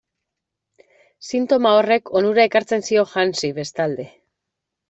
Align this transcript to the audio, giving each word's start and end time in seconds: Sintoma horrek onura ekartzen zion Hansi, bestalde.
Sintoma 1.27 1.75
horrek 1.81 2.11
onura 2.21 2.47
ekartzen 2.51 2.85
zion 2.89 3.15
Hansi, 3.25 3.55
bestalde. 3.63 4.09